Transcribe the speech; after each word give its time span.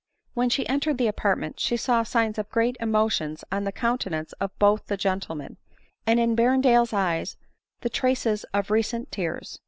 When 0.33 0.49
she 0.49 0.67
entered 0.67 0.97
the 0.97 1.05
apartment, 1.05 1.59
she 1.59 1.77
saw 1.77 2.01
signs 2.01 2.39
of 2.39 2.49
great 2.49 2.75
emotion 2.79 3.37
in 3.51 3.65
the 3.65 3.71
countenance 3.71 4.33
of 4.41 4.49
both 4.57 4.87
the 4.87 4.97
gentlemen; 4.97 5.57
and 6.07 6.19
in 6.19 6.35
Berrendale's 6.35 6.91
eyes 6.91 7.37
the 7.81 7.89
traces 7.91 8.43
of 8.45 8.71
recent 8.71 9.11
tears. 9.11 9.59